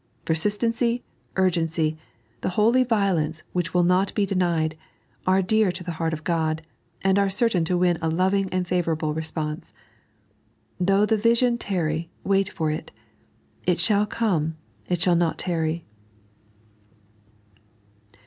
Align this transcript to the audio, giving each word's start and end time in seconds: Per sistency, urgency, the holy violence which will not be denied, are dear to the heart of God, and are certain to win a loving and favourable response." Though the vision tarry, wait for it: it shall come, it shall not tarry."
Per 0.25 0.33
sistency, 0.33 1.03
urgency, 1.35 1.95
the 2.41 2.49
holy 2.57 2.83
violence 2.83 3.43
which 3.53 3.71
will 3.75 3.83
not 3.83 4.11
be 4.15 4.25
denied, 4.25 4.75
are 5.27 5.43
dear 5.43 5.71
to 5.71 5.83
the 5.83 5.91
heart 6.01 6.11
of 6.11 6.23
God, 6.23 6.63
and 7.03 7.19
are 7.19 7.29
certain 7.29 7.63
to 7.65 7.77
win 7.77 7.99
a 8.01 8.09
loving 8.09 8.49
and 8.49 8.67
favourable 8.67 9.13
response." 9.13 9.73
Though 10.89 11.05
the 11.05 11.17
vision 11.17 11.59
tarry, 11.59 12.09
wait 12.23 12.49
for 12.51 12.71
it: 12.71 12.89
it 13.67 13.79
shall 13.79 14.07
come, 14.07 14.57
it 14.89 14.99
shall 15.03 15.15
not 15.15 15.37
tarry." 15.37 15.85